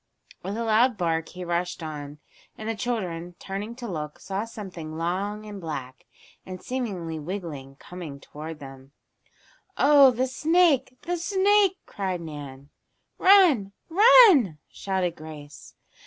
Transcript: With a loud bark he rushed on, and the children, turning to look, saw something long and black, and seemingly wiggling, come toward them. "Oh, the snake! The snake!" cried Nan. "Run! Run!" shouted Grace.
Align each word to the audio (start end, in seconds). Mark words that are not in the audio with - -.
With 0.41 0.57
a 0.57 0.63
loud 0.63 0.97
bark 0.97 1.29
he 1.29 1.45
rushed 1.45 1.83
on, 1.83 2.17
and 2.57 2.67
the 2.67 2.73
children, 2.73 3.35
turning 3.37 3.75
to 3.75 3.87
look, 3.87 4.19
saw 4.19 4.45
something 4.45 4.97
long 4.97 5.45
and 5.45 5.61
black, 5.61 6.07
and 6.43 6.59
seemingly 6.59 7.19
wiggling, 7.19 7.75
come 7.75 8.19
toward 8.19 8.57
them. 8.57 8.93
"Oh, 9.77 10.09
the 10.09 10.25
snake! 10.25 10.97
The 11.03 11.17
snake!" 11.17 11.77
cried 11.85 12.19
Nan. 12.19 12.69
"Run! 13.19 13.73
Run!" 13.91 14.57
shouted 14.71 15.15
Grace. 15.15 15.75